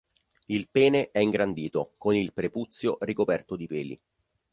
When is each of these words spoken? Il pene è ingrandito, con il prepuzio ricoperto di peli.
Il 0.47 0.67
pene 0.71 1.11
è 1.11 1.19
ingrandito, 1.19 1.93
con 1.99 2.15
il 2.15 2.33
prepuzio 2.33 2.97
ricoperto 3.01 3.55
di 3.55 3.67
peli. 3.67 4.01